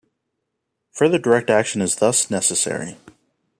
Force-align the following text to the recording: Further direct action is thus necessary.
Further 0.93 1.19
direct 1.19 1.51
action 1.51 1.79
is 1.79 1.97
thus 1.97 2.31
necessary. 2.31 2.97